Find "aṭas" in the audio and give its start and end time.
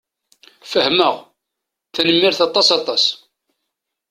2.47-2.67, 2.77-3.03